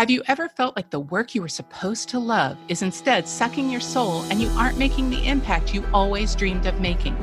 [0.00, 3.68] Have you ever felt like the work you were supposed to love is instead sucking
[3.68, 7.14] your soul and you aren't making the impact you always dreamed of making?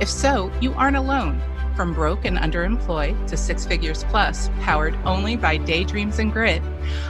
[0.00, 1.40] If so, you aren't alone.
[1.76, 6.62] From broke and underemployed to six figures plus, powered only by daydreams and grit,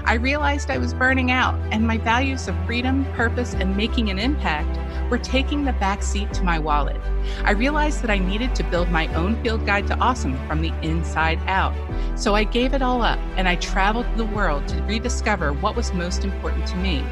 [0.05, 4.19] I realized I was burning out and my values of freedom, purpose, and making an
[4.19, 4.77] impact
[5.11, 7.01] were taking the back seat to my wallet.
[7.45, 10.73] I realized that I needed to build my own field guide to awesome from the
[10.83, 11.75] inside out.
[12.19, 15.93] So I gave it all up and I traveled the world to rediscover what was
[15.93, 17.05] most important to me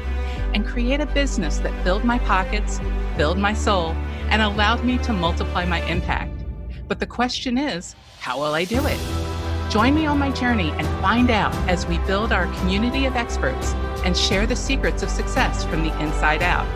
[0.53, 2.79] and create a business that filled my pockets,
[3.17, 3.91] filled my soul,
[4.29, 6.31] and allowed me to multiply my impact.
[6.87, 8.99] But the question is, how will I do it?
[9.69, 13.73] Join me on my journey and find out as we build our community of experts
[14.05, 16.67] and share the secrets of success from the inside out.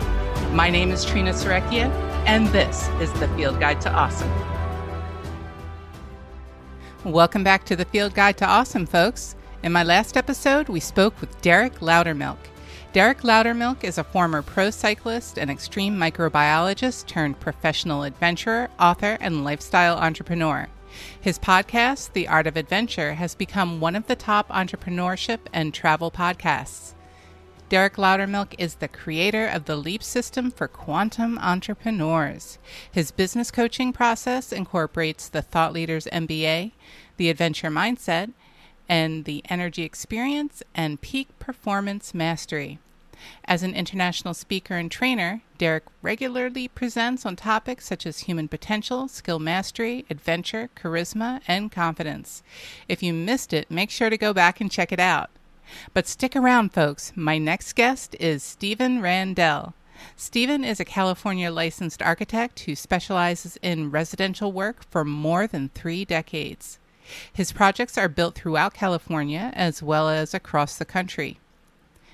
[0.52, 1.88] My name is Trina Serecchia,
[2.26, 4.28] and this is the Field Guide to Awesome.
[7.04, 9.36] Welcome back to the Field Guide to Awesome, folks.
[9.62, 12.36] In my last episode, we spoke with Derek Loudermilk.
[12.92, 19.44] Derek Loudermilk is a former pro cyclist and extreme microbiologist turned professional adventurer, author, and
[19.44, 20.66] lifestyle entrepreneur.
[21.20, 26.10] His podcast, The Art of Adventure, has become one of the top entrepreneurship and travel
[26.10, 26.94] podcasts.
[27.70, 32.58] Derek Loudermilk is the creator of the LEAP system for quantum entrepreneurs.
[32.90, 36.72] His business coaching process incorporates the Thought Leaders MBA,
[37.16, 38.32] the Adventure Mindset,
[38.88, 42.80] and the Energy Experience and Peak Performance Mastery.
[43.44, 49.06] As an international speaker and trainer, Derek regularly presents on topics such as human potential,
[49.06, 52.42] skill mastery, adventure, charisma, and confidence.
[52.88, 55.30] If you missed it, make sure to go back and check it out.
[55.94, 57.12] But stick around, folks.
[57.14, 59.74] My next guest is Stephen Randell.
[60.16, 66.04] Stephen is a California licensed architect who specializes in residential work for more than three
[66.04, 66.78] decades.
[67.32, 71.38] His projects are built throughout California as well as across the country.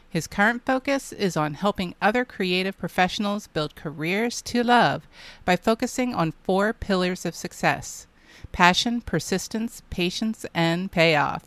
[0.09, 5.07] His current focus is on helping other creative professionals build careers to love
[5.45, 8.07] by focusing on four pillars of success
[8.53, 11.45] passion, persistence, patience, and payoff.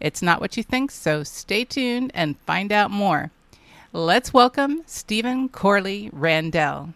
[0.00, 3.30] It's not what you think, so stay tuned and find out more.
[3.92, 6.94] Let's welcome Stephen Corley Randell.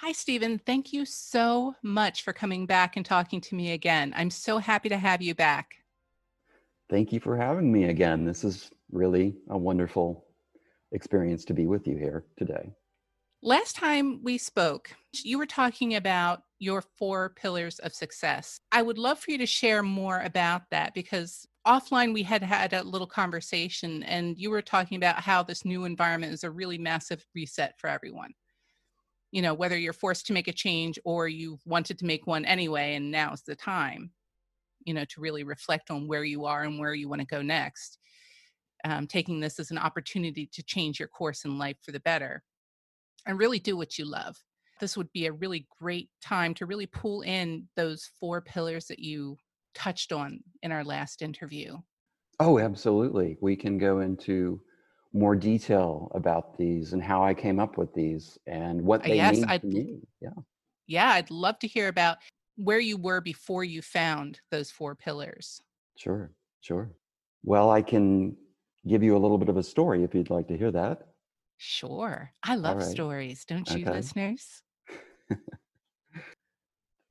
[0.00, 0.58] Hi, Stephen.
[0.58, 4.12] Thank you so much for coming back and talking to me again.
[4.16, 5.74] I'm so happy to have you back.
[6.88, 8.24] Thank you for having me again.
[8.24, 10.26] This is really a wonderful
[10.92, 12.72] experience to be with you here today.
[13.42, 18.60] Last time we spoke, you were talking about your four pillars of success.
[18.72, 22.72] I would love for you to share more about that because offline we had had
[22.72, 26.78] a little conversation and you were talking about how this new environment is a really
[26.78, 28.32] massive reset for everyone.
[29.32, 32.44] You know whether you're forced to make a change or you wanted to make one
[32.44, 34.12] anyway and now's the time
[34.84, 37.42] you know to really reflect on where you are and where you want to go
[37.42, 37.98] next
[38.84, 42.42] um, taking this as an opportunity to change your course in life for the better
[43.26, 44.36] and really do what you love.
[44.80, 48.98] This would be a really great time to really pull in those four pillars that
[48.98, 49.38] you
[49.76, 51.76] touched on in our last interview.
[52.40, 53.36] Oh, absolutely.
[53.40, 54.60] We can go into
[55.12, 59.16] more detail about these and how I came up with these and what uh, they
[59.16, 59.98] yes, mean I'd, to me.
[60.20, 60.30] Yeah.
[60.86, 62.18] Yeah, I'd love to hear about
[62.56, 65.60] where you were before you found those four pillars.
[65.96, 66.90] Sure, sure.
[67.42, 68.36] Well, I can
[68.86, 71.08] give you a little bit of a story if you'd like to hear that.
[71.58, 72.30] Sure.
[72.42, 72.86] I love right.
[72.86, 73.92] stories, don't you, okay.
[73.92, 74.62] listeners?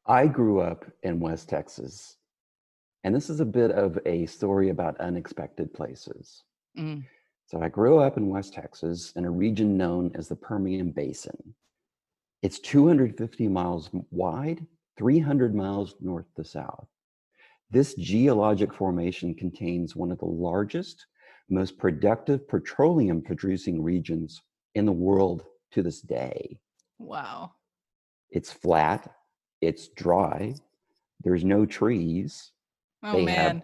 [0.06, 2.18] I grew up in West Texas
[3.06, 6.42] and this is a bit of a story about unexpected places.
[6.76, 7.06] Mm.
[7.46, 11.38] So I grew up in West Texas in a region known as the Permian Basin.
[12.42, 14.66] It's 250 miles wide,
[14.98, 16.88] 300 miles north to south.
[17.70, 21.06] This geologic formation contains one of the largest,
[21.48, 24.42] most productive petroleum producing regions
[24.74, 26.58] in the world to this day.
[26.98, 27.52] Wow.
[28.32, 29.14] It's flat,
[29.62, 30.56] it's dry,
[31.24, 32.52] there's no trees,
[33.06, 33.60] Oh they man.
[33.60, 33.64] Have,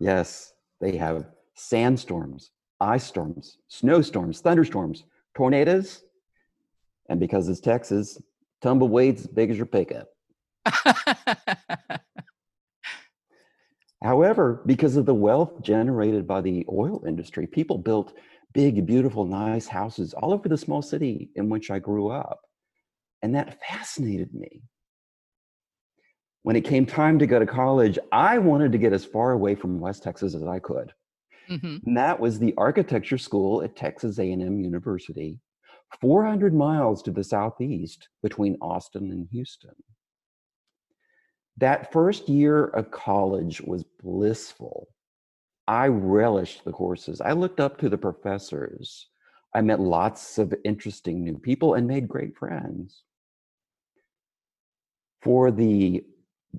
[0.00, 2.50] yes, they have sandstorms,
[2.80, 5.04] ice storms, snowstorms, thunderstorms,
[5.34, 6.02] tornadoes,
[7.08, 8.20] and because it's Texas,
[8.62, 10.08] tumbleweeds as big as your pickup.
[14.02, 18.14] However, because of the wealth generated by the oil industry, people built
[18.52, 22.40] big, beautiful, nice houses all over the small city in which I grew up.
[23.22, 24.62] And that fascinated me
[26.42, 29.54] when it came time to go to college, I wanted to get as far away
[29.54, 30.92] from West Texas as I could.
[31.48, 31.76] Mm-hmm.
[31.86, 35.38] And that was the architecture school at Texas A&M University,
[36.00, 39.74] 400 miles to the southeast between Austin and Houston.
[41.58, 44.88] That first year of college was blissful.
[45.68, 47.20] I relished the courses.
[47.20, 49.08] I looked up to the professors.
[49.54, 53.04] I met lots of interesting new people and made great friends.
[55.20, 56.04] For the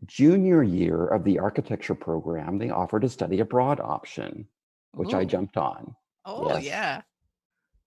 [0.06, 4.48] junior year of the architecture program, they offered a study abroad option,
[4.94, 5.18] which Ooh.
[5.18, 5.96] I jumped on.
[6.26, 6.66] Oh, yes.
[6.66, 7.02] yeah.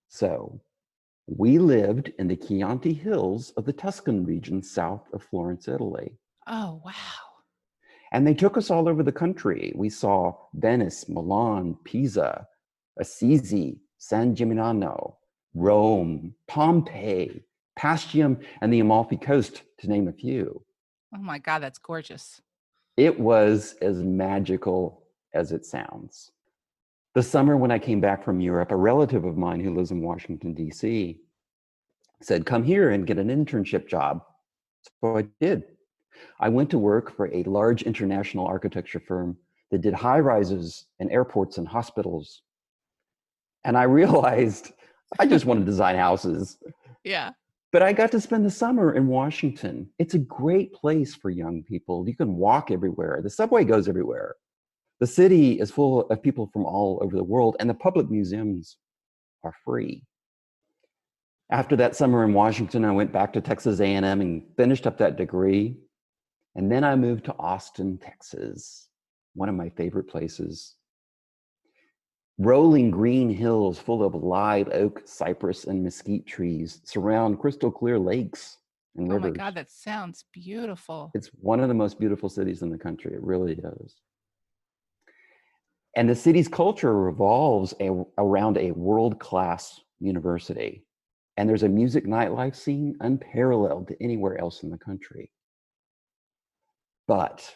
[0.09, 0.61] So
[1.27, 6.17] we lived in the Chianti Hills of the Tuscan region south of Florence, Italy.
[6.47, 6.93] Oh, wow.
[8.13, 9.73] And they took us all over the country.
[9.75, 12.47] We saw Venice, Milan, Pisa,
[12.97, 15.15] Assisi, San Gimignano,
[15.53, 17.43] Rome, Pompeii,
[17.77, 20.63] Paestum, and the Amalfi Coast, to name a few.
[21.13, 22.41] Oh my God, that's gorgeous.
[22.97, 26.31] It was as magical as it sounds.
[27.13, 30.01] The summer when I came back from Europe, a relative of mine who lives in
[30.01, 31.19] Washington, D.C.,
[32.21, 34.21] said, Come here and get an internship job.
[35.01, 35.63] So I did.
[36.39, 39.37] I went to work for a large international architecture firm
[39.71, 42.41] that did high rises and airports and hospitals.
[43.63, 44.71] And I realized
[45.19, 46.57] I just want to design houses.
[47.03, 47.31] Yeah.
[47.77, 49.91] But I got to spend the summer in Washington.
[49.99, 52.09] It's a great place for young people.
[52.09, 54.33] You can walk everywhere, the subway goes everywhere.
[54.99, 58.77] The city is full of people from all over the world, and the public museums
[59.43, 60.01] are free.
[61.51, 65.15] After that summer in Washington, I went back to Texas A&M and finished up that
[65.15, 65.77] degree.
[66.55, 68.87] And then I moved to Austin, Texas,
[69.35, 70.77] one of my favorite places.
[72.39, 78.57] Rolling green hills full of live oak, cypress, and mesquite trees surround crystal clear lakes
[78.95, 79.29] and rivers.
[79.29, 81.11] Oh my God, that sounds beautiful.
[81.15, 83.13] It's one of the most beautiful cities in the country.
[83.13, 83.95] It really is.
[85.95, 87.89] And the city's culture revolves a,
[88.19, 90.83] around a world class university.
[91.37, 95.31] And there's a music nightlife scene unparalleled to anywhere else in the country.
[97.07, 97.51] But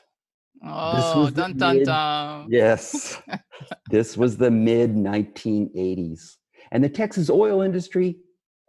[0.66, 2.48] oh, dun, dun, mid, dun.
[2.50, 3.22] yes,
[3.90, 6.38] this was the mid 1980s.
[6.72, 8.18] And the Texas oil industry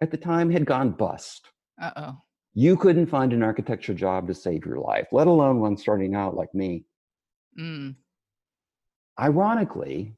[0.01, 1.49] at the time had gone bust.
[1.81, 2.17] Uh oh.
[2.55, 6.37] You couldn't find an architecture job to save your life, let alone one starting out
[6.37, 6.85] like me.
[7.59, 7.97] Mm.
[9.19, 10.15] Ironically,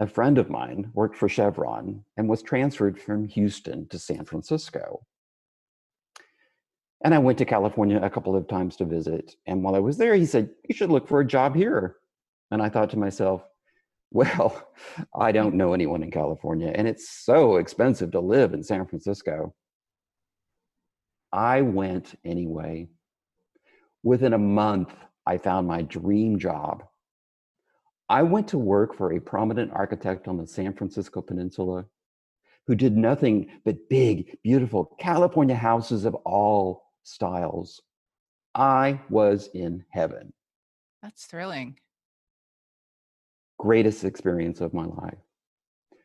[0.00, 5.04] a friend of mine worked for Chevron and was transferred from Houston to San Francisco.
[7.04, 9.36] And I went to California a couple of times to visit.
[9.46, 11.96] And while I was there, he said, You should look for a job here.
[12.50, 13.42] And I thought to myself,
[14.10, 14.68] Well,
[15.18, 19.54] I don't know anyone in California, and it's so expensive to live in San Francisco.
[21.30, 22.88] I went anyway.
[24.02, 24.94] Within a month,
[25.26, 26.84] I found my dream job
[28.10, 31.84] I went to work for a prominent architect on the San Francisco Peninsula
[32.66, 37.82] who did nothing but big, beautiful California houses of all styles.
[38.54, 40.32] I was in heaven.
[41.02, 41.78] That's thrilling.
[43.58, 45.18] Greatest experience of my life.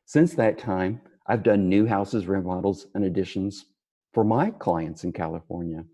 [0.06, 3.66] Since that time, I've done new houses, remodels, and additions
[4.14, 5.86] for my clients in California.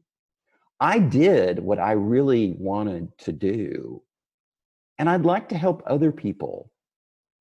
[0.79, 4.01] I did what I really wanted to do
[4.99, 6.69] and I'd like to help other people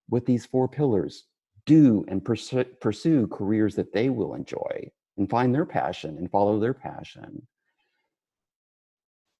[0.09, 1.25] with these four pillars
[1.67, 6.59] do and pursue, pursue careers that they will enjoy and find their passion and follow
[6.59, 7.47] their passion.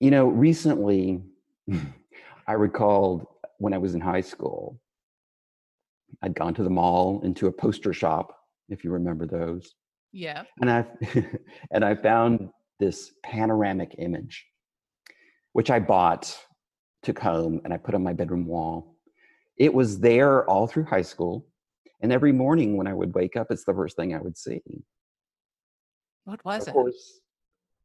[0.01, 1.23] You know, recently,
[2.47, 3.27] I recalled
[3.59, 4.81] when I was in high school,
[6.23, 8.35] I'd gone to the mall into a poster shop,
[8.69, 9.75] if you remember those.
[10.13, 10.45] Yeah.
[10.61, 10.87] And I
[11.71, 12.51] and I found
[12.81, 14.47] this panoramic image,
[15.53, 16.37] which I bought
[17.03, 18.97] took home and I put on my bedroom wall.
[19.57, 21.47] It was there all through high school.
[22.01, 24.63] And every morning when I would wake up, it's the first thing I would see.
[26.25, 26.73] What was of it?
[26.73, 27.21] Course,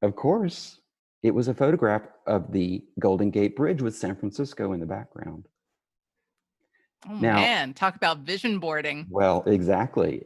[0.04, 0.80] of course,
[1.24, 5.48] it was a photograph of the Golden Gate Bridge with San Francisco in the background.
[7.10, 9.08] Oh now, man, talk about vision boarding.
[9.10, 10.26] Well, exactly.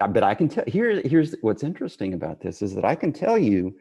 [0.00, 3.12] Uh, but I can tell here here's what's interesting about this is that I can
[3.12, 3.76] tell you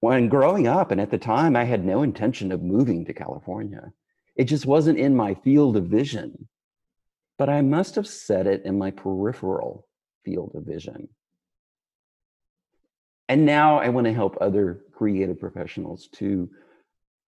[0.00, 3.92] when growing up and at the time i had no intention of moving to california
[4.36, 6.48] it just wasn't in my field of vision
[7.36, 9.86] but i must have set it in my peripheral
[10.24, 11.08] field of vision
[13.28, 16.48] and now i want to help other creative professionals to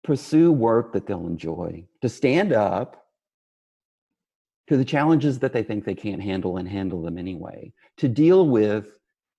[0.02, 3.06] pursue work that they'll enjoy to stand up
[4.66, 8.48] to the challenges that they think they can't handle and handle them anyway to deal
[8.48, 8.86] with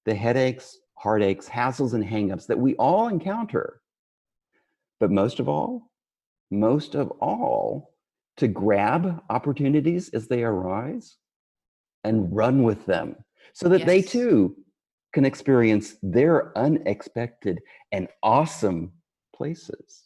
[0.05, 3.81] the headaches heartaches, hassles, and hangups that we all encounter.
[4.99, 5.89] But most of all,
[6.51, 7.95] most of all,
[8.37, 11.17] to grab opportunities as they arise
[12.03, 13.15] and run with them
[13.53, 13.87] so that yes.
[13.87, 14.55] they too
[15.13, 17.59] can experience their unexpected
[17.91, 18.91] and awesome
[19.35, 20.03] places.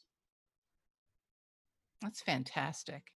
[2.02, 3.12] That's fantastic.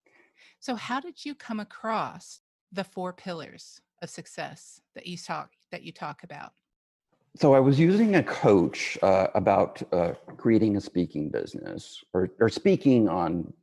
[0.59, 2.41] So, how did you come across
[2.71, 6.53] the four pillars of success that you talk that you talk about?
[7.35, 12.49] So, I was using a coach uh, about uh, creating a speaking business or, or
[12.49, 13.53] speaking on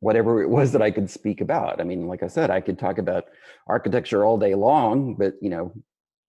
[0.00, 1.80] whatever it was that I could speak about.
[1.80, 3.24] I mean, like I said, I could talk about
[3.66, 5.72] architecture all day long, but you know,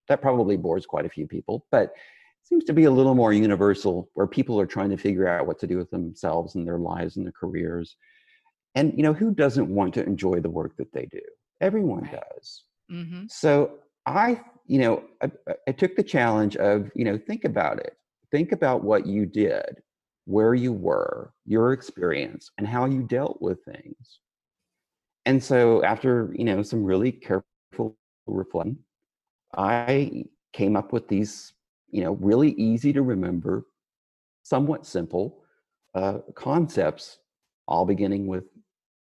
[0.08, 1.66] that probably bores quite a few people.
[1.70, 1.92] But
[2.48, 5.58] seems to be a little more universal where people are trying to figure out what
[5.58, 7.96] to do with themselves and their lives and their careers
[8.74, 11.20] and you know who doesn't want to enjoy the work that they do
[11.60, 12.20] everyone right.
[12.34, 13.24] does mm-hmm.
[13.28, 15.30] so i you know I,
[15.68, 17.96] I took the challenge of you know think about it
[18.30, 19.82] think about what you did
[20.24, 24.20] where you were your experience and how you dealt with things
[25.26, 27.96] and so after you know some really careful
[28.26, 28.78] reflection
[29.56, 31.52] i came up with these
[31.90, 33.66] you know really easy to remember
[34.42, 35.42] somewhat simple
[35.94, 37.18] uh, concepts
[37.66, 38.44] all beginning with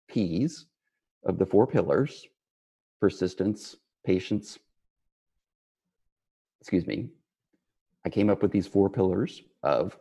[0.09, 0.67] P's
[1.25, 2.27] of the four pillars
[3.01, 4.59] persistence, patience.
[6.61, 7.11] Excuse me.
[8.05, 9.97] I came up with these four pillars of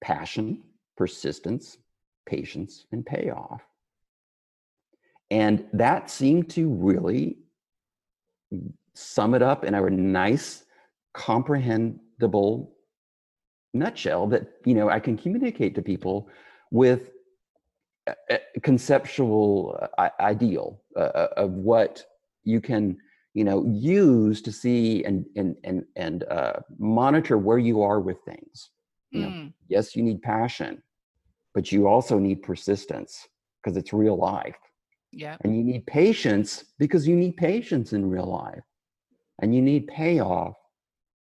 [0.00, 0.62] passion,
[0.96, 1.78] persistence,
[2.26, 3.62] patience, and payoff.
[5.30, 7.38] And that seemed to really
[8.94, 10.64] sum it up in a nice,
[11.14, 12.74] comprehensible
[13.74, 16.28] nutshell that you know I can communicate to people
[16.70, 17.10] with
[18.62, 22.04] conceptual uh, ideal uh, uh, of what
[22.44, 22.96] you can
[23.34, 28.18] you know use to see and and and and uh, monitor where you are with
[28.24, 28.70] things.
[29.10, 29.52] You know mm.
[29.68, 30.82] yes you need passion
[31.54, 33.28] but you also need persistence
[33.62, 34.56] because it's real life.
[35.12, 38.64] Yeah and you need patience because you need patience in real life
[39.40, 40.56] and you need payoff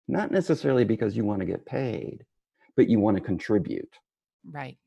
[0.08, 2.26] not necessarily because you want to get paid
[2.76, 3.94] but you want to contribute
[4.46, 4.78] right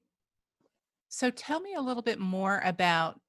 [1.09, 3.21] so tell me a little bit more about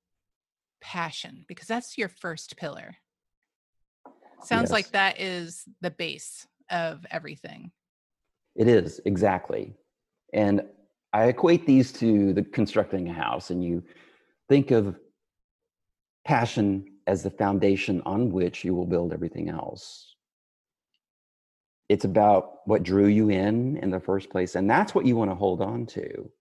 [0.84, 2.96] passion because that's your first pillar.
[4.44, 4.72] Sounds yes.
[4.72, 7.72] like that is the base of everything.
[8.56, 9.74] It is, exactly.
[10.34, 10.62] And
[11.12, 13.84] I equate these to the constructing a house and you
[14.48, 14.98] think of
[16.26, 20.16] passion as the foundation on which you will build everything else.
[21.90, 25.32] It's about what drew you in in the first place and that's what you want
[25.32, 26.32] to hold on to.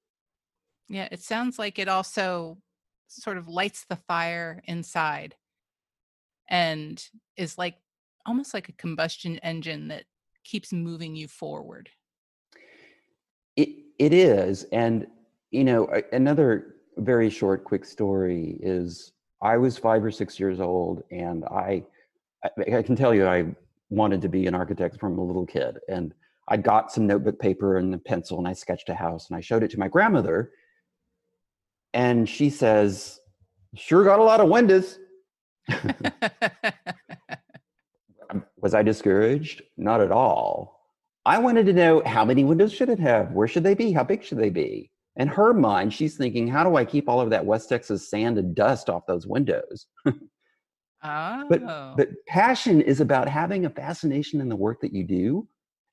[0.89, 2.59] Yeah, it sounds like it also
[3.09, 5.35] sort of lights the fire inside
[6.49, 7.05] and
[7.37, 7.77] is like
[8.25, 10.05] almost like a combustion engine that
[10.45, 11.91] keeps moving you forward.
[13.57, 15.07] It it is and
[15.51, 21.03] you know another very short quick story is I was 5 or 6 years old
[21.11, 21.85] and I
[22.45, 23.47] I, I can tell you I
[23.91, 26.15] wanted to be an architect from a little kid and
[26.49, 29.41] I got some notebook paper and a pencil and I sketched a house and I
[29.41, 30.53] showed it to my grandmother
[31.95, 33.21] and she says,
[33.75, 34.99] Sure got a lot of windows.
[38.61, 39.63] Was I discouraged?
[39.77, 40.81] Not at all.
[41.25, 43.33] I wanted to know how many windows should it have?
[43.33, 43.93] Where should they be?
[43.93, 44.92] How big should they be?
[45.17, 48.39] In her mind, she's thinking, how do I keep all of that West Texas sand
[48.39, 49.87] and dust off those windows?
[50.07, 51.47] oh.
[51.49, 55.47] But but passion is about having a fascination in the work that you do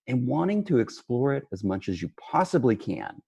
[0.07, 3.21] and wanting to explore it as much as you possibly can.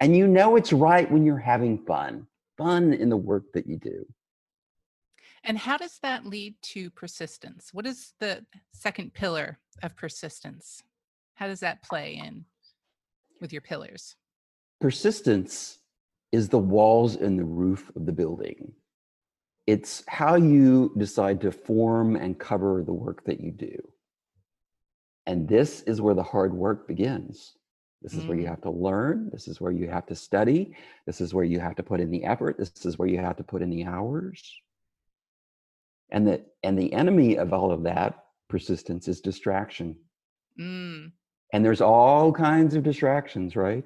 [0.00, 2.26] And you know it's right when you're having fun,
[2.58, 4.04] fun in the work that you do.
[5.44, 7.70] And how does that lead to persistence?
[7.72, 10.82] What is the second pillar of persistence?
[11.34, 12.44] How does that play in
[13.40, 14.16] with your pillars?
[14.80, 15.78] Persistence
[16.32, 18.72] is the walls and the roof of the building.
[19.66, 23.76] It's how you decide to form and cover the work that you do.
[25.26, 27.56] And this is where the hard work begins.
[28.02, 28.28] This is mm.
[28.28, 28.50] where you mm.
[28.50, 29.30] have to learn.
[29.32, 30.76] This is where you have to study.
[31.06, 32.58] This is where you have to put in the effort.
[32.58, 34.60] This is where you have to put in the hours.
[36.10, 39.96] And the and the enemy of all of that persistence is distraction.
[40.60, 41.10] Mm.
[41.52, 43.84] And there's all kinds of distractions, right?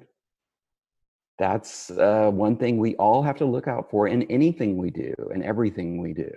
[1.41, 5.11] That's uh, one thing we all have to look out for in anything we do
[5.33, 6.31] and everything we do.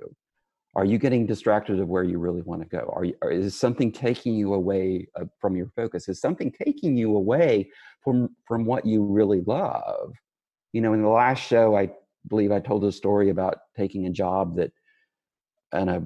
[0.75, 2.91] Are you getting distracted of where you really want to go?
[2.97, 6.09] Are, you, is something taking you away uh, from your focus?
[6.09, 7.69] Is something taking you away
[8.03, 10.15] from from what you really love?
[10.73, 11.91] You know in the last show i
[12.29, 14.73] believe i told a story about taking a job that
[15.75, 16.03] and a,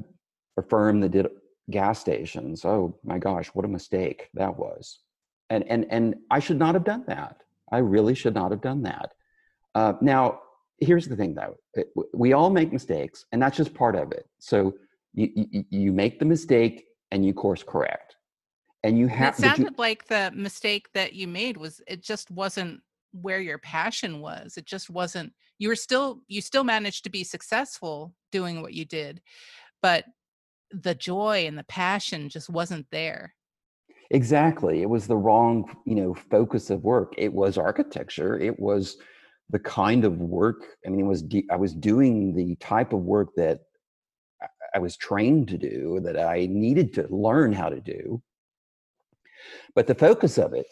[0.57, 1.29] a firm that did
[1.71, 2.65] gas stations.
[2.65, 4.99] Oh my gosh what a mistake that was.
[5.51, 8.83] And and and i should not have done that i really should not have done
[8.83, 9.13] that.
[9.75, 10.41] Uh, now
[10.79, 11.57] here's the thing though.
[12.15, 14.29] We all make mistakes and that's just part of it.
[14.39, 14.75] So
[15.15, 18.17] you you, you make the mistake and you course correct.
[18.85, 22.31] And you have it sounded you, like the mistake that you made was it just
[22.31, 22.81] wasn't
[23.13, 24.57] where your passion was.
[24.57, 28.85] It just wasn't you were still you still managed to be successful doing what you
[28.85, 29.21] did
[29.83, 30.05] but
[30.71, 33.35] the joy and the passion just wasn't there
[34.11, 37.13] exactly it was the wrong you know focus of work.
[37.19, 38.97] It was architecture it was
[39.51, 43.01] the kind of work i mean it was de- i was doing the type of
[43.01, 43.61] work that
[44.75, 48.23] i was trained to do that i needed to learn how to do.
[49.75, 50.67] But the focus of it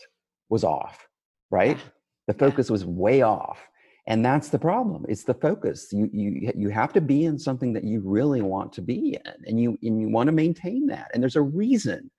[0.48, 1.06] was off
[1.50, 1.78] right?
[2.28, 3.60] The focus was way off
[4.08, 5.04] and that's the problem.
[5.08, 5.92] It's the focus.
[5.92, 9.34] You you you have to be in something that you really want to be in
[9.46, 12.10] and you and you want to maintain that and there's a reason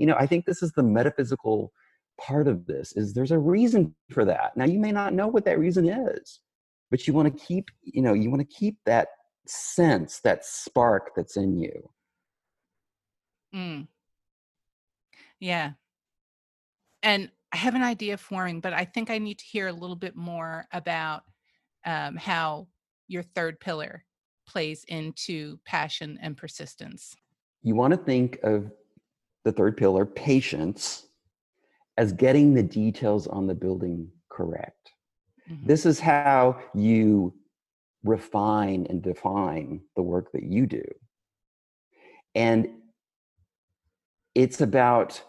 [0.00, 1.72] you know i think this is the metaphysical
[2.18, 5.44] part of this is there's a reason for that now you may not know what
[5.44, 6.40] that reason is
[6.90, 9.08] but you want to keep you know you want to keep that
[9.46, 11.90] sense that spark that's in you
[13.54, 13.86] mm.
[15.38, 15.72] yeah
[17.02, 19.96] and I have an idea forming, but I think I need to hear a little
[19.96, 21.22] bit more about
[21.84, 22.68] um, how
[23.08, 24.04] your third pillar
[24.46, 27.14] plays into passion and persistence.
[27.62, 28.70] You want to think of
[29.44, 31.06] the third pillar, patience,
[31.96, 34.92] as getting the details on the building correct.
[35.50, 35.66] Mm-hmm.
[35.66, 37.34] This is how you
[38.04, 40.84] refine and define the work that you do.
[42.34, 42.68] And
[44.34, 45.22] it's about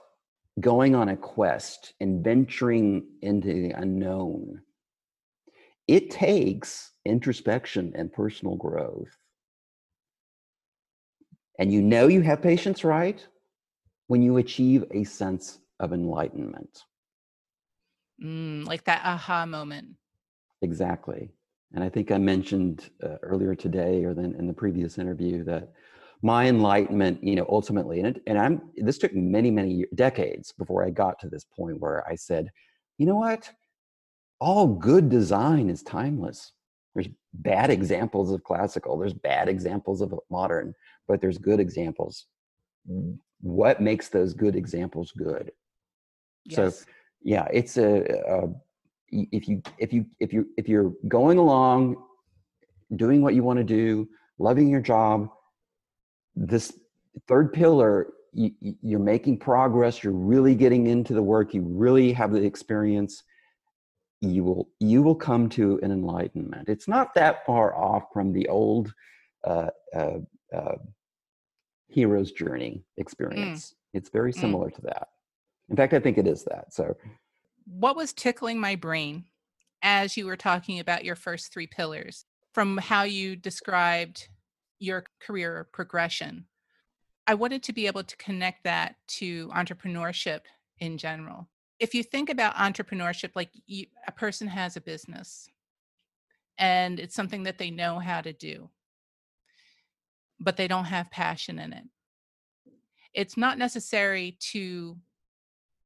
[0.59, 4.61] going on a quest and venturing into the unknown,
[5.87, 9.17] it takes introspection and personal growth.
[11.57, 13.25] And you know you have patience, right?
[14.11, 16.83] When you achieve a sense of enlightenment.
[18.21, 19.87] Mm, like that aha moment.
[20.61, 21.31] Exactly.
[21.73, 25.71] And I think I mentioned uh, earlier today or then in the previous interview that
[26.21, 30.85] my enlightenment you know ultimately and, it, and i'm this took many many decades before
[30.85, 32.51] i got to this point where i said
[32.99, 33.49] you know what
[34.39, 36.51] all good design is timeless
[36.93, 40.75] there's bad examples of classical there's bad examples of modern
[41.07, 42.27] but there's good examples
[43.41, 45.51] what makes those good examples good
[46.45, 46.55] yes.
[46.55, 46.85] so
[47.23, 48.47] yeah it's a, a
[49.11, 51.97] if you if you if you if you're going along
[52.95, 54.07] doing what you want to do
[54.39, 55.29] loving your job
[56.35, 56.73] this
[57.27, 62.31] third pillar you, you're making progress you're really getting into the work you really have
[62.31, 63.23] the experience
[64.21, 68.47] you will you will come to an enlightenment it's not that far off from the
[68.47, 68.93] old
[69.43, 70.19] uh, uh,
[70.55, 70.75] uh,
[71.91, 73.01] hero's journey mm.
[73.01, 73.97] experience mm.
[73.97, 74.39] it's very mm.
[74.39, 74.75] similar mm.
[74.75, 75.09] to that
[75.69, 76.95] in fact i think it is that so
[77.65, 79.25] what was tickling my brain
[79.81, 84.27] as you were talking about your first three pillars from how you described
[84.79, 86.45] your career progression.
[87.27, 90.41] I wanted to be able to connect that to entrepreneurship
[90.79, 91.47] in general.
[91.79, 95.47] If you think about entrepreneurship, like you, a person has a business
[96.57, 98.69] and it's something that they know how to do,
[100.41, 101.83] but they don't have passion in it.
[103.13, 104.97] It's not necessary to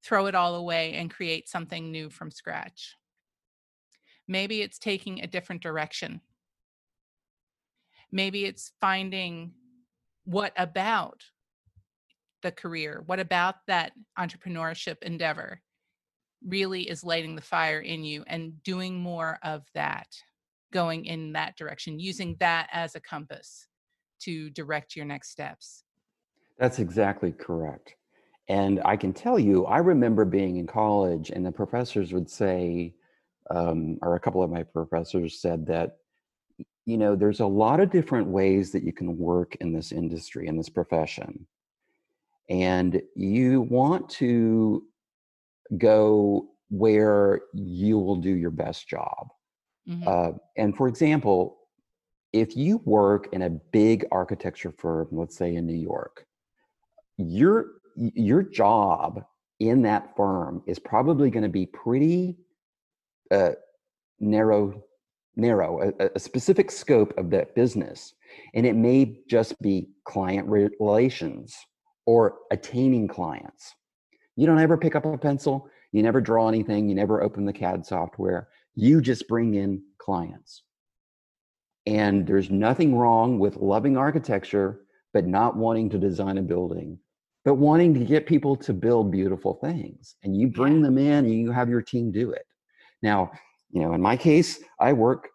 [0.03, 2.95] throw it all away and create something new from scratch.
[4.27, 6.21] Maybe it's taking a different direction
[8.15, 9.51] maybe it's finding
[10.23, 11.21] what about
[12.41, 15.61] the career what about that entrepreneurship endeavor
[16.45, 20.07] really is lighting the fire in you and doing more of that
[20.71, 23.67] going in that direction using that as a compass
[24.19, 25.83] to direct your next steps
[26.57, 27.95] that's exactly correct
[28.49, 32.93] and i can tell you i remember being in college and the professors would say
[33.51, 35.97] um, or a couple of my professors said that
[36.85, 40.47] you know, there's a lot of different ways that you can work in this industry,
[40.47, 41.47] in this profession.
[42.49, 44.83] And you want to
[45.79, 49.29] go where you will do your best job.
[49.89, 50.07] Mm-hmm.
[50.07, 51.57] Uh, and for example,
[52.35, 56.25] if you work in a big architecture firm, let's say in New York,
[57.17, 59.23] your your job
[59.61, 62.37] in that firm is probably going to be pretty
[63.31, 63.51] uh,
[64.19, 64.83] narrow
[65.37, 68.13] narrow, a, a specific scope of that business.
[68.53, 71.55] And it may just be client relations
[72.05, 73.73] or attaining clients.
[74.35, 77.53] You don't ever pick up a pencil, you never draw anything, you never open the
[77.53, 78.49] CAD software.
[78.75, 80.63] You just bring in clients.
[81.85, 84.81] And there's nothing wrong with loving architecture,
[85.13, 86.97] but not wanting to design a building,
[87.43, 90.15] but wanting to get people to build beautiful things.
[90.23, 92.45] And you bring them in and you have your team do it.
[93.01, 93.31] Now,
[93.71, 95.29] you know, in my case, I work,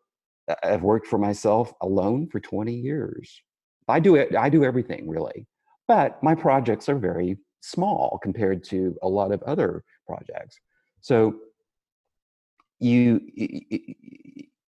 [0.62, 3.40] I've worked for myself alone for 20 years.
[3.88, 5.46] I do it, I do everything really,
[5.88, 10.58] but my projects are very small compared to a lot of other projects.
[11.00, 11.36] So
[12.78, 13.20] you,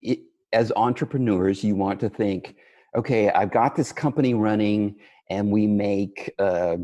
[0.03, 0.21] it,
[0.53, 2.57] as entrepreneurs, you want to think,
[2.97, 4.97] okay, I've got this company running,
[5.31, 6.77] and we make uh,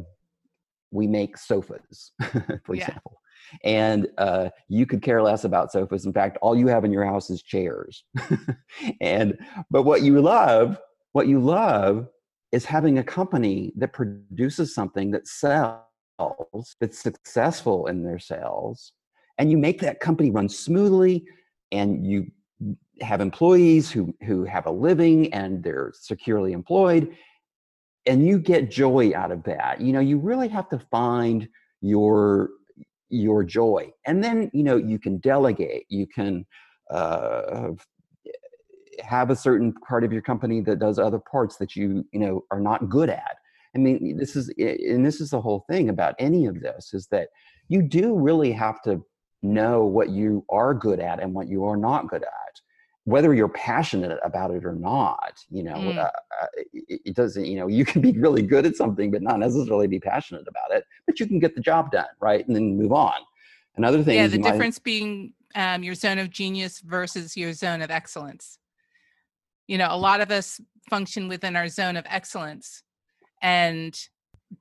[0.90, 2.12] we make sofas,
[2.64, 2.84] for yeah.
[2.84, 3.20] example.
[3.62, 6.06] And uh, you could care less about sofas.
[6.06, 8.04] In fact, all you have in your house is chairs.
[9.00, 9.38] and
[9.70, 10.78] but what you love,
[11.12, 12.08] what you love,
[12.52, 15.82] is having a company that produces something that sells,
[16.80, 18.92] that's successful in their sales,
[19.38, 21.24] and you make that company run smoothly,
[21.72, 22.30] and you
[23.00, 27.16] have employees who who have a living and they're securely employed
[28.06, 29.80] and you get joy out of that.
[29.80, 31.48] You know you really have to find
[31.80, 32.50] your
[33.08, 33.92] your joy.
[34.06, 35.86] And then you know you can delegate.
[35.88, 36.46] You can
[36.90, 37.70] uh,
[39.02, 42.44] have a certain part of your company that does other parts that you you know
[42.50, 43.36] are not good at.
[43.74, 47.06] I mean this is and this is the whole thing about any of this is
[47.08, 47.28] that
[47.68, 49.02] you do really have to
[49.42, 52.60] know what you are good at and what you are not good at
[53.04, 55.96] whether you're passionate about it or not you know mm.
[55.96, 59.22] uh, uh it, it, doesn't you know you can be really good at something but
[59.22, 62.56] not necessarily be passionate about it but you can get the job done right and
[62.56, 63.14] then move on.
[63.76, 67.82] Another thing yeah the difference might, being um, your zone of genius versus your zone
[67.82, 68.58] of excellence.
[69.66, 72.82] You know a lot of us function within our zone of excellence
[73.42, 73.98] and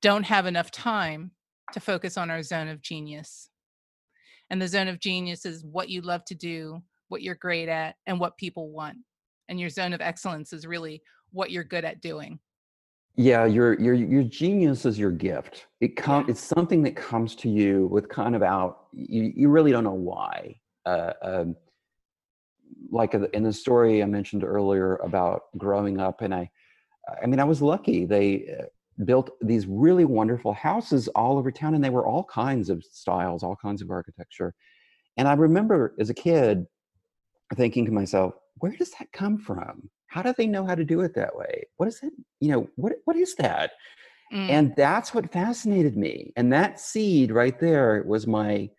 [0.01, 1.31] don't have enough time
[1.73, 3.49] to focus on our zone of genius.
[4.49, 7.95] And the zone of genius is what you love to do what you're great at
[8.07, 8.97] and what people want
[9.49, 12.39] and your zone of excellence is really what you're good at doing.
[13.15, 15.67] Yeah your your your genius is your gift.
[15.81, 16.23] It yeah.
[16.27, 19.91] it's something that comes to you with kind of out you, you really don't know
[19.91, 21.55] why uh, um,
[22.89, 26.49] like in the story i mentioned earlier about growing up and i
[27.21, 28.05] i mean i was lucky.
[28.05, 28.65] They uh,
[29.05, 33.43] built these really wonderful houses all over town and they were all kinds of styles
[33.43, 34.53] all kinds of architecture.
[35.17, 36.65] And i remember as a kid
[37.55, 39.89] thinking to myself, where does that come from?
[40.07, 41.63] How do they know how to do it that way?
[41.77, 42.13] What is it?
[42.39, 43.71] You know, what what is that?
[44.31, 44.49] Mm.
[44.49, 46.33] And that's what fascinated me.
[46.35, 48.69] And that seed right there was my,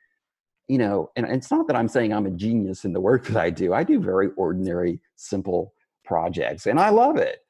[0.69, 3.37] you know, and it's not that I'm saying I'm a genius in the work that
[3.37, 3.73] I do.
[3.73, 5.75] I do very ordinary, simple
[6.05, 7.41] projects and I love it.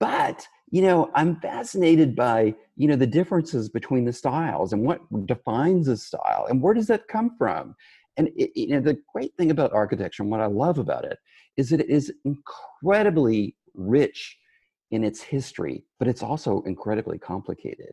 [0.00, 5.00] But, you know, I'm fascinated by, you know, the differences between the styles and what
[5.26, 7.76] defines a style and where does that come from?
[8.16, 11.18] And it, you know, the great thing about architecture and what I love about it
[11.56, 14.36] is that it is incredibly rich
[14.90, 17.92] in its history, but it's also incredibly complicated.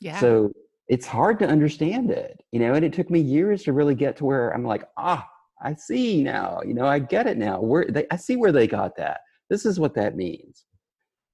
[0.00, 0.20] Yeah.
[0.20, 0.52] So
[0.88, 4.16] it's hard to understand it, you know, and it took me years to really get
[4.18, 5.26] to where I'm like, ah,
[5.62, 7.60] I see now, you know, I get it now.
[7.60, 9.20] Where they, I see where they got that.
[9.48, 10.64] This is what that means.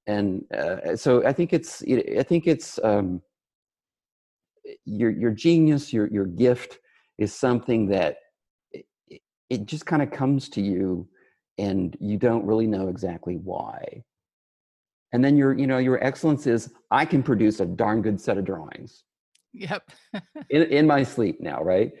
[0.07, 3.21] And uh, so I think it's, I think it's um,
[4.85, 6.79] your your genius, your your gift
[7.17, 8.17] is something that
[8.71, 8.85] it,
[9.49, 11.07] it just kind of comes to you
[11.57, 14.03] and you don't really know exactly why.
[15.11, 18.37] And then your you know your excellence is i can produce a darn good set
[18.37, 19.03] of drawings.
[19.53, 19.91] Yep.
[20.49, 21.91] In, in my sleep now right?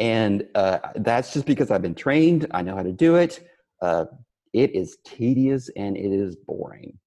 [0.00, 3.48] And uh, that's just because i've been trained i know how to do it
[3.80, 4.06] uh,
[4.52, 6.98] it is tedious and it is boring.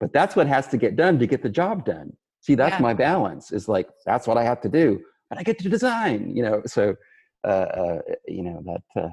[0.00, 2.12] But that's what has to get done to get the job done.
[2.40, 2.82] See that's yeah.
[2.82, 6.36] my balance is like that's what i have to do but I get to design,
[6.36, 6.62] you know.
[6.66, 6.96] So,
[7.44, 9.08] uh, uh, you know that uh,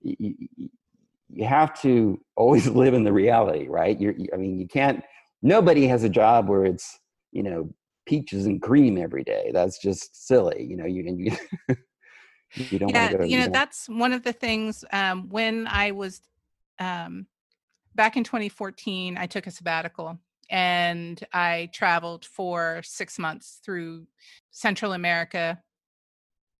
[0.00, 0.34] you,
[1.28, 4.00] you have to always live in the reality, right?
[4.00, 5.04] You're, I mean, you can't.
[5.42, 6.98] Nobody has a job where it's
[7.30, 7.70] you know
[8.06, 9.50] peaches and cream every day.
[9.52, 10.86] That's just silly, you know.
[10.86, 11.36] You and you.
[12.56, 16.22] you don't yeah, you know that's one of the things um, when I was
[16.78, 17.26] um,
[17.94, 19.18] back in 2014.
[19.18, 20.18] I took a sabbatical
[20.50, 24.06] and I traveled for six months through
[24.50, 25.62] Central America,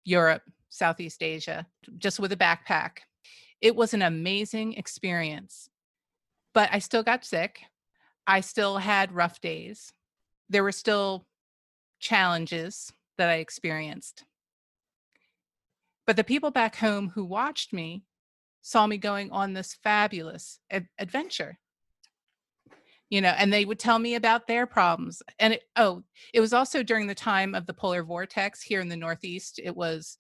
[0.05, 2.99] Europe, Southeast Asia, just with a backpack.
[3.61, 5.69] It was an amazing experience,
[6.55, 7.61] but I still got sick.
[8.27, 9.93] I still had rough days.
[10.49, 11.27] There were still
[11.99, 14.25] challenges that I experienced.
[16.07, 18.05] But the people back home who watched me
[18.63, 20.59] saw me going on this fabulous
[20.99, 21.59] adventure
[23.11, 26.53] you know and they would tell me about their problems and it, oh it was
[26.53, 30.19] also during the time of the polar vortex here in the northeast it was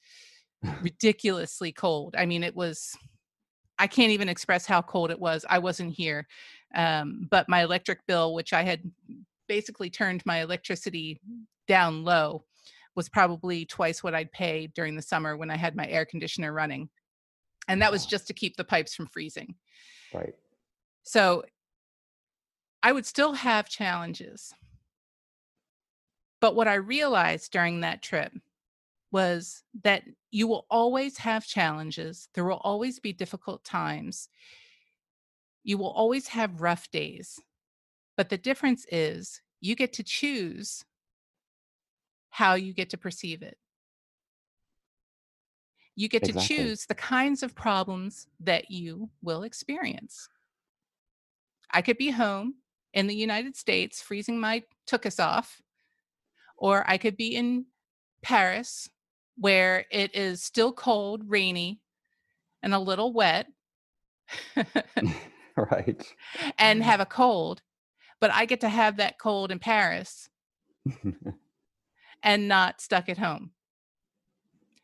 [0.83, 2.97] ridiculously cold i mean it was
[3.79, 6.27] i can't even express how cold it was i wasn't here
[6.75, 8.81] um, but my electric bill which i had
[9.49, 11.21] basically turned my electricity
[11.67, 12.45] down low
[12.95, 16.53] was probably twice what i'd pay during the summer when i had my air conditioner
[16.53, 16.89] running
[17.69, 19.55] and that was just to keep the pipes from freezing.
[20.13, 20.35] Right.
[21.05, 21.45] So
[22.83, 24.55] I would still have challenges.
[26.41, 28.33] But what I realized during that trip
[29.11, 34.29] was that you will always have challenges, there will always be difficult times.
[35.65, 37.41] You will always have rough days.
[38.17, 40.85] But the difference is you get to choose
[42.31, 43.59] how you get to perceive it.
[45.97, 46.57] You get exactly.
[46.57, 50.29] to choose the kinds of problems that you will experience.
[51.73, 52.55] I could be home
[52.95, 55.61] in the United States freezing my tuchus off,
[56.57, 57.67] or I could be in
[58.23, 58.89] Paris
[59.37, 61.81] where it is still cold, rainy,
[62.63, 63.47] and a little wet.
[64.57, 66.15] right.
[66.59, 66.89] And mm-hmm.
[66.89, 67.63] have a cold.
[68.21, 70.29] But I get to have that cold in Paris
[72.23, 73.53] and not stuck at home.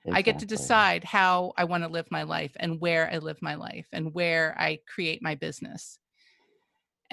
[0.04, 0.18] Exactly.
[0.18, 3.40] I get to decide how I want to live my life and where I live
[3.40, 5.98] my life and where I create my business.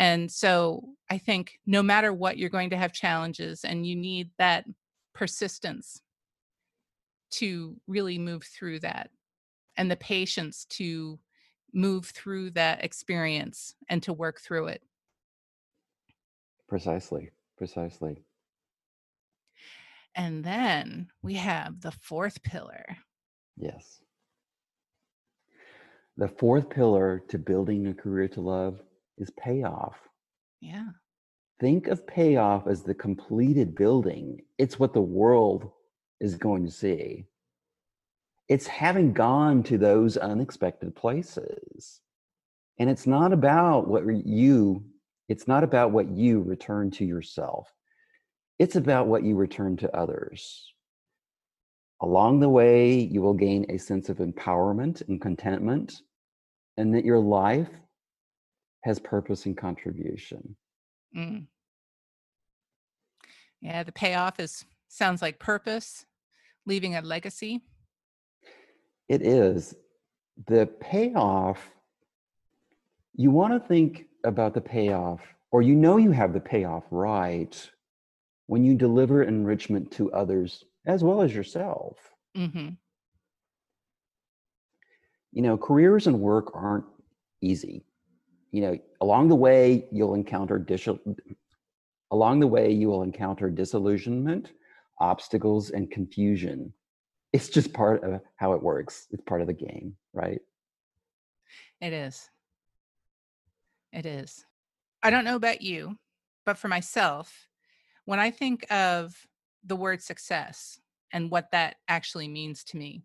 [0.01, 4.31] And so I think no matter what, you're going to have challenges and you need
[4.39, 4.65] that
[5.13, 6.01] persistence
[7.33, 9.11] to really move through that
[9.77, 11.19] and the patience to
[11.71, 14.81] move through that experience and to work through it.
[16.67, 18.23] Precisely, precisely.
[20.15, 22.97] And then we have the fourth pillar.
[23.55, 24.01] Yes.
[26.17, 28.81] The fourth pillar to building a career to love
[29.17, 29.97] is payoff.
[30.61, 30.89] Yeah.
[31.59, 34.41] Think of payoff as the completed building.
[34.57, 35.71] It's what the world
[36.19, 37.25] is going to see.
[38.47, 42.01] It's having gone to those unexpected places.
[42.79, 44.83] And it's not about what you,
[45.29, 47.71] it's not about what you return to yourself.
[48.57, 50.73] It's about what you return to others.
[52.01, 56.01] Along the way, you will gain a sense of empowerment and contentment,
[56.77, 57.69] and that your life
[58.83, 60.55] has purpose and contribution.
[61.15, 61.47] Mm.
[63.61, 66.05] Yeah, the payoff is sounds like purpose,
[66.65, 67.61] leaving a legacy.
[69.07, 69.75] It is.
[70.47, 71.59] The payoff,
[73.15, 77.69] you want to think about the payoff, or you know you have the payoff right
[78.47, 81.97] when you deliver enrichment to others as well as yourself.
[82.35, 82.69] Mm-hmm.
[85.33, 86.85] You know, careers and work aren't
[87.41, 87.85] easy
[88.51, 90.87] you know, along the way, you'll encounter dis-
[92.11, 94.51] along the way you will encounter disillusionment,
[94.99, 96.73] obstacles, and confusion.
[97.33, 99.07] It's just part of how it works.
[99.11, 100.41] It's part of the game, right?
[101.79, 102.29] It is.
[103.93, 104.45] It is.
[105.01, 105.97] I don't know about you,
[106.45, 107.47] but for myself,
[108.05, 109.15] when I think of
[109.63, 110.79] the word success
[111.13, 113.03] and what that actually means to me,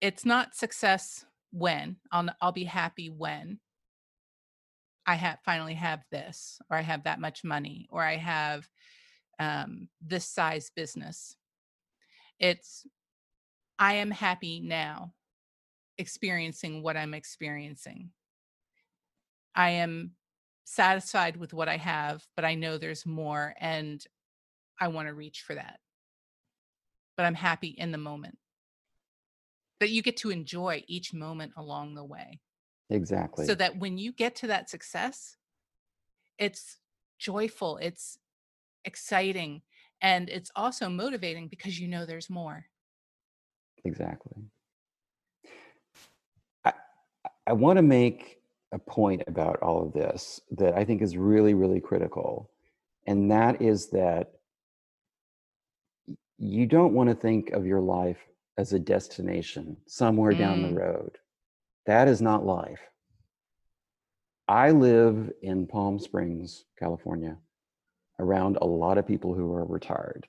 [0.00, 1.24] it's not success
[1.54, 3.60] when I'll I'll be happy when
[5.06, 8.68] I have finally have this or I have that much money or I have
[9.38, 11.36] um, this size business.
[12.40, 12.84] It's
[13.78, 15.12] I am happy now
[15.96, 18.10] experiencing what I'm experiencing.
[19.54, 20.12] I am
[20.64, 24.04] satisfied with what I have, but I know there's more and
[24.80, 25.78] I want to reach for that.
[27.16, 28.38] But I'm happy in the moment
[29.84, 32.40] that you get to enjoy each moment along the way.
[32.88, 33.44] Exactly.
[33.44, 35.36] So that when you get to that success,
[36.38, 36.78] it's
[37.18, 38.18] joyful, it's
[38.86, 39.60] exciting,
[40.00, 42.64] and it's also motivating because you know there's more.
[43.84, 44.44] Exactly.
[46.64, 46.72] I
[47.46, 48.40] I want to make
[48.72, 52.48] a point about all of this that I think is really really critical.
[53.06, 54.32] And that is that
[56.38, 58.16] you don't want to think of your life
[58.56, 60.38] as a destination somewhere mm.
[60.38, 60.78] down the mm.
[60.78, 61.18] road.
[61.86, 62.80] That is not life.
[64.48, 67.36] I live in Palm Springs, California,
[68.18, 70.26] around a lot of people who are retired.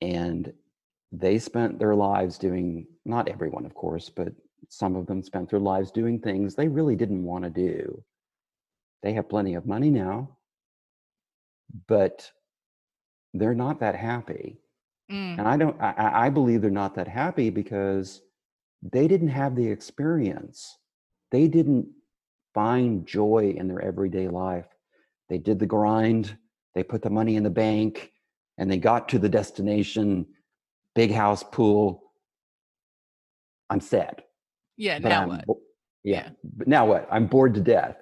[0.00, 0.52] And
[1.12, 4.32] they spent their lives doing, not everyone, of course, but
[4.68, 8.02] some of them spent their lives doing things they really didn't want to do.
[9.02, 10.36] They have plenty of money now,
[11.86, 12.30] but
[13.32, 14.58] they're not that happy.
[15.10, 15.38] Mm.
[15.38, 18.22] And I don't, I, I believe they're not that happy because
[18.82, 20.78] they didn't have the experience.
[21.30, 21.86] They didn't
[22.54, 24.66] find joy in their everyday life.
[25.28, 26.36] They did the grind,
[26.74, 28.12] they put the money in the bank,
[28.58, 30.26] and they got to the destination,
[30.94, 32.12] big house, pool.
[33.70, 34.22] I'm sad.
[34.76, 35.58] Yeah, now I'm, what?
[36.02, 37.08] Yeah, yeah, but now what?
[37.10, 37.96] I'm bored to death.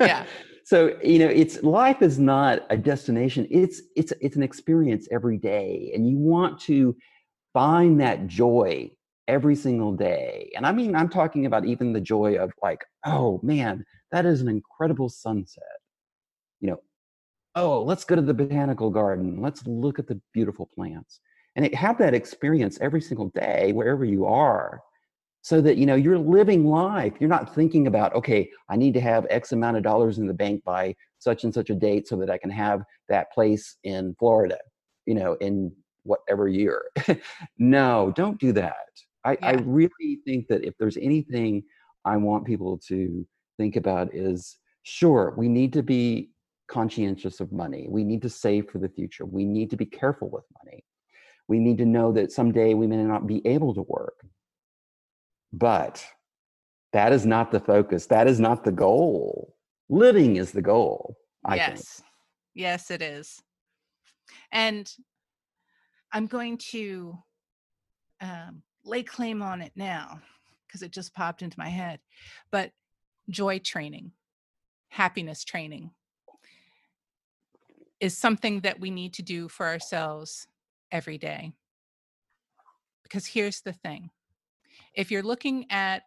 [0.00, 0.26] yeah.
[0.64, 3.46] So you know, it's life is not a destination.
[3.50, 6.96] It's it's it's an experience every day, and you want to
[7.52, 8.90] find that joy
[9.28, 10.50] every single day.
[10.56, 14.40] And I mean, I'm talking about even the joy of like, oh man, that is
[14.40, 15.64] an incredible sunset.
[16.60, 16.80] You know,
[17.54, 19.40] oh, let's go to the botanical garden.
[19.40, 21.20] Let's look at the beautiful plants.
[21.54, 24.80] And have that experience every single day, wherever you are.
[25.42, 27.12] So that you know you're living life.
[27.20, 30.34] You're not thinking about okay i need to have x amount of dollars in the
[30.34, 34.14] bank by such and such a date so that i can have that place in
[34.18, 34.58] florida
[35.06, 35.72] you know in
[36.04, 36.84] whatever year.
[37.58, 38.74] No don't do that.
[39.24, 39.38] I, yeah.
[39.42, 41.62] I really think that if there's anything
[42.04, 43.26] i want people to
[43.56, 46.30] think about is sure we need to be
[46.68, 47.86] conscientious of money.
[47.88, 49.26] We need to save for the future.
[49.26, 50.82] We need to be careful with money.
[51.46, 54.21] We need to know that someday we may not be able to work
[55.52, 56.04] but
[56.92, 58.06] that is not the focus.
[58.06, 59.56] That is not the goal.
[59.88, 61.16] Living is the goal.
[61.44, 61.68] I yes.
[61.68, 62.08] Think.
[62.54, 63.42] Yes, it is.
[64.50, 64.90] And
[66.12, 67.18] I'm going to
[68.20, 70.20] um, lay claim on it now
[70.66, 72.00] because it just popped into my head.
[72.50, 72.70] But
[73.30, 74.12] joy training,
[74.88, 75.90] happiness training
[78.00, 80.46] is something that we need to do for ourselves
[80.90, 81.52] every day.
[83.02, 84.10] Because here's the thing
[84.94, 86.02] if you're looking at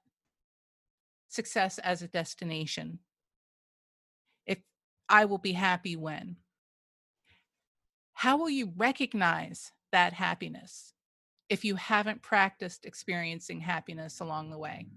[1.28, 3.00] success as a destination,
[4.45, 4.60] if
[5.10, 6.38] I will be happy when,
[8.13, 10.93] how will you recognize that happiness
[11.50, 14.88] if you haven't practiced experiencing happiness along the way?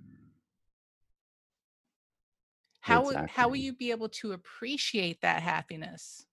[2.80, 3.32] How, exactly.
[3.34, 6.24] how will you be able to appreciate that happiness?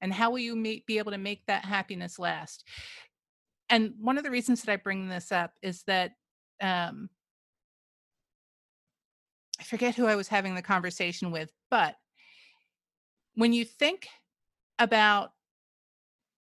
[0.00, 2.64] And how will you be able to make that happiness last?
[3.70, 6.12] And one of the reasons that I bring this up is that
[6.62, 7.10] um,
[9.60, 11.96] I forget who I was having the conversation with, but
[13.34, 14.08] when you think
[14.78, 15.32] about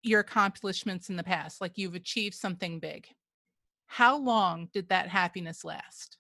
[0.04, 3.08] your accomplishments in the past, like you've achieved something big,
[3.88, 6.18] how long did that happiness last?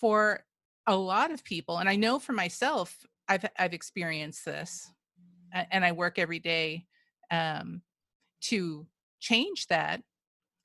[0.00, 0.44] For
[0.86, 4.90] a lot of people, and I know for myself, I've I've experienced this,
[5.52, 6.86] and I work every day
[7.30, 7.82] um,
[8.42, 8.86] to
[9.20, 10.02] change that.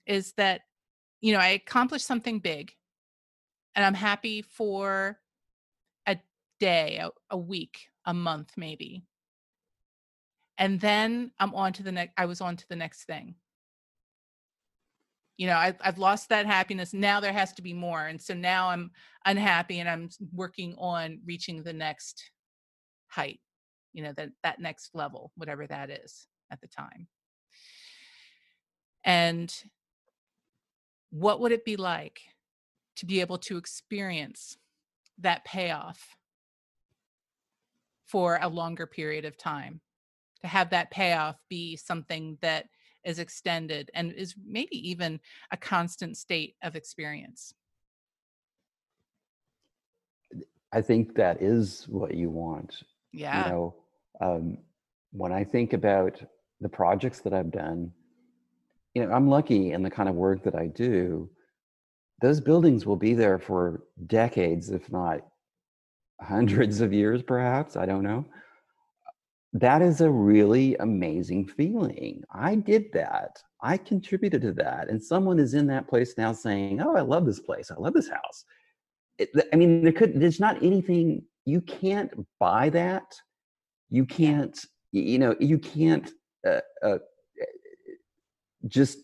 [0.05, 0.61] Is that
[1.21, 2.73] you know, I accomplished something big
[3.75, 5.19] and I'm happy for
[6.08, 6.17] a
[6.60, 9.03] day, a, a week, a month, maybe.
[10.58, 13.36] And then I'm on to the next, I was on to the next thing.
[15.38, 16.93] You know, I, I've lost that happiness.
[16.93, 18.08] Now there has to be more.
[18.08, 18.89] And so now I'm
[19.25, 22.32] unhappy and I'm working on reaching the next
[23.08, 23.39] height,
[23.93, 27.08] you know, that, that next level, whatever that is at the time.
[29.03, 29.53] And
[31.19, 32.21] what would it be like
[32.97, 34.58] to be able to experience
[35.17, 36.15] that payoff
[38.06, 39.82] for a longer period of time?
[40.41, 42.65] To have that payoff be something that
[43.03, 45.19] is extended and is maybe even
[45.51, 47.53] a constant state of experience.
[50.71, 52.84] I think that is what you want.
[53.12, 53.45] Yeah.
[53.45, 53.75] You know,
[54.21, 54.58] um,
[55.12, 56.21] when I think about
[56.62, 57.91] the projects that I've done,
[58.97, 61.29] you know, I'm lucky in the kind of work that I do.
[62.19, 65.19] Those buildings will be there for decades, if not
[66.19, 67.75] hundreds of years, perhaps.
[67.75, 68.25] I don't know.
[69.53, 72.23] That is a really amazing feeling.
[72.33, 73.38] I did that.
[73.62, 74.89] I contributed to that.
[74.89, 77.69] And someone is in that place now saying, Oh, I love this place.
[77.69, 78.45] I love this house.
[79.19, 83.13] It, I mean, there could, there's not anything, you can't buy that.
[83.91, 84.57] You can't,
[84.91, 86.10] you know, you can't
[86.47, 86.97] uh, uh,
[88.67, 88.99] just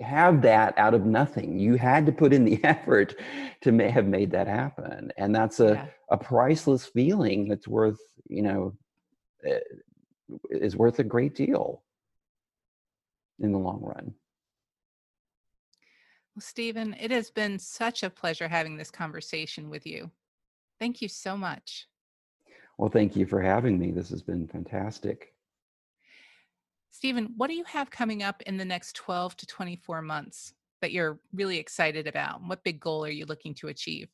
[0.00, 1.58] have that out of nothing.
[1.58, 3.14] You had to put in the effort
[3.62, 5.12] to may have made that happen.
[5.16, 5.86] And that's a, yeah.
[6.10, 8.74] a priceless feeling that's worth, you know,
[9.44, 9.58] eh,
[10.50, 11.82] is worth a great deal
[13.40, 14.14] in the long run.
[16.34, 20.10] Well, Stephen, it has been such a pleasure having this conversation with you.
[20.78, 21.88] Thank you so much.
[22.76, 23.90] Well, thank you for having me.
[23.90, 25.34] This has been fantastic.
[26.98, 30.90] Stephen, what do you have coming up in the next 12 to 24 months that
[30.90, 32.42] you're really excited about?
[32.42, 34.08] What big goal are you looking to achieve?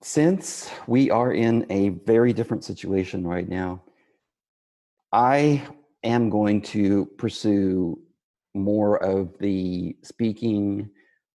[0.00, 3.82] Since we are in a very different situation right now,
[5.10, 5.66] I
[6.04, 7.98] am going to pursue
[8.54, 10.88] more of the speaking,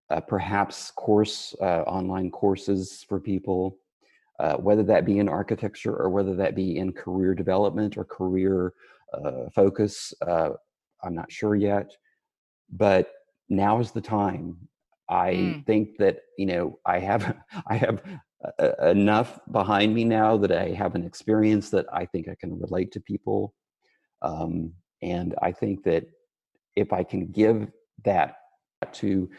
[0.09, 3.77] uh, perhaps course, uh, online courses for people,
[4.39, 8.71] uh, whether that be in architecture or whether that be in career development or career
[9.53, 10.13] focus.
[10.25, 10.51] Uh,
[11.03, 11.91] I'm not sure yet,
[12.71, 13.09] but
[13.49, 14.57] now is the time.
[15.09, 15.65] I mm.
[15.65, 17.35] think that you know I have
[17.67, 18.01] I have
[18.59, 22.59] uh, enough behind me now that I have an experience that I think I can
[22.59, 23.53] relate to people,
[24.21, 26.05] um, and I think that
[26.75, 27.67] if I can give
[28.05, 28.35] that
[28.93, 29.29] to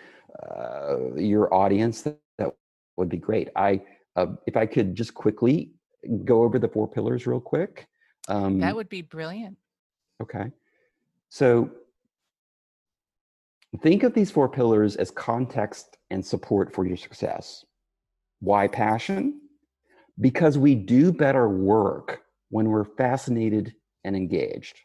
[0.42, 2.50] uh, your audience, that, that
[2.96, 3.48] would be great.
[3.56, 3.80] I
[4.16, 5.72] uh, if I could just quickly
[6.24, 7.86] go over the four pillars real quick.
[8.28, 9.56] Um, that would be brilliant.
[10.22, 10.50] Okay.
[11.28, 11.70] So
[13.78, 17.64] Think of these four pillars as context and support for your success.
[18.40, 19.40] Why passion?
[20.20, 24.80] Because we do better work when we're fascinated and engaged.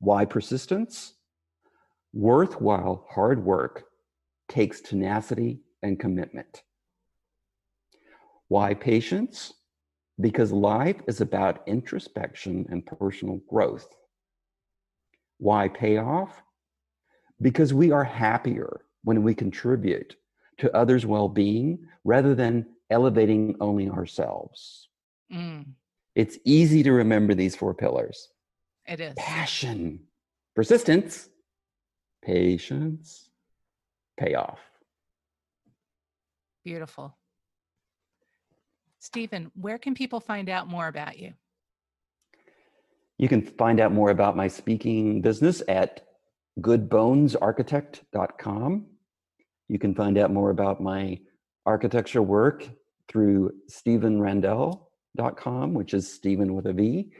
[0.00, 1.14] Why persistence?
[2.12, 3.84] Worthwhile hard work
[4.48, 6.62] takes tenacity and commitment.
[8.48, 9.52] Why patience?
[10.20, 13.88] Because life is about introspection and personal growth.
[15.38, 16.42] Why payoff?
[17.40, 20.16] Because we are happier when we contribute
[20.58, 24.88] to others' well being rather than elevating only ourselves.
[25.32, 25.66] Mm.
[26.14, 28.28] It's easy to remember these four pillars
[28.86, 30.00] it is passion,
[30.54, 31.28] persistence,
[32.22, 33.30] patience,
[34.18, 34.60] payoff.
[36.64, 37.16] Beautiful.
[39.04, 41.34] Stephen, where can people find out more about you?
[43.18, 46.06] You can find out more about my speaking business at
[46.60, 48.86] goodbonesarchitect.com.
[49.68, 51.20] You can find out more about my
[51.66, 52.66] architecture work
[53.06, 57.10] through stephenrandell.com, which is Stephen with a V.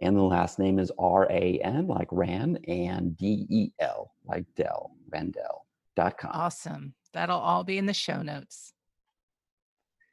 [0.00, 4.44] And the last name is R A N, like Ran, and D E L, like
[4.54, 6.30] Dell, Randell.com.
[6.32, 6.94] Awesome.
[7.12, 8.74] That'll all be in the show notes.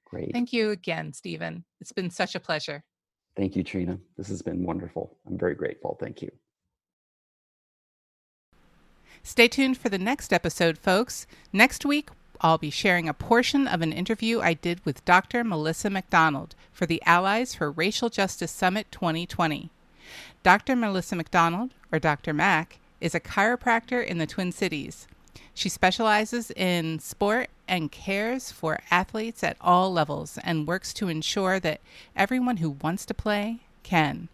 [0.10, 0.32] Great.
[0.34, 1.64] Thank you again, Stephen.
[1.80, 2.84] It's been such a pleasure.
[3.36, 4.00] Thank you, Trina.
[4.18, 5.18] This has been wonderful.
[5.28, 5.98] I'm very grateful.
[6.00, 6.32] Thank you.
[9.22, 11.28] Stay tuned for the next episode, folks.
[11.54, 12.10] Next week,
[12.42, 15.44] I'll be sharing a portion of an interview I did with Dr.
[15.44, 19.70] Melissa McDonald for the Allies for Racial Justice Summit 2020.
[20.42, 20.76] Dr.
[20.76, 22.34] Melissa McDonald, or Dr.
[22.34, 25.08] Mac, is a chiropractor in the Twin Cities.
[25.60, 31.60] She specializes in sport and cares for athletes at all levels and works to ensure
[31.60, 31.82] that
[32.16, 34.30] everyone who wants to play can.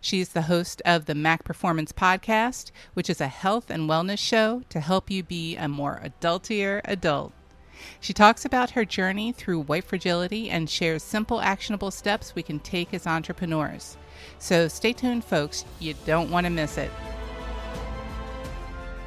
[0.00, 4.62] She's the host of the Mac Performance Podcast, which is a health and wellness show
[4.70, 7.34] to help you be a more adultier adult.
[8.00, 12.58] She talks about her journey through white fragility and shares simple, actionable steps we can
[12.58, 13.98] take as entrepreneurs.
[14.38, 15.66] So stay tuned, folks.
[15.78, 16.90] You don't want to miss it.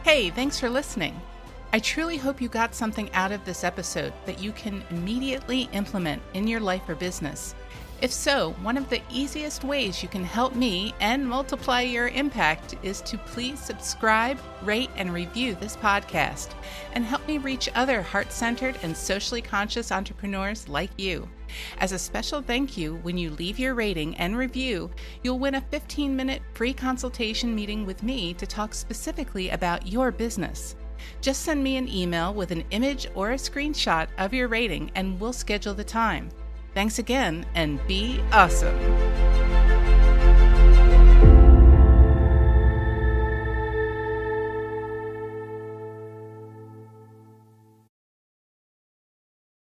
[0.03, 1.19] Hey, thanks for listening.
[1.75, 6.21] I truly hope you got something out of this episode that you can immediately implement
[6.35, 7.55] in your life or business.
[7.99, 12.75] If so, one of the easiest ways you can help me and multiply your impact
[12.83, 16.49] is to please subscribe, rate, and review this podcast
[16.91, 21.27] and help me reach other heart centered and socially conscious entrepreneurs like you.
[21.79, 24.91] As a special thank you, when you leave your rating and review,
[25.23, 30.11] you'll win a 15 minute free consultation meeting with me to talk specifically about your
[30.11, 30.75] business.
[31.21, 35.19] Just send me an email with an image or a screenshot of your rating and
[35.19, 36.29] we'll schedule the time.
[36.73, 39.42] Thanks again and be awesome.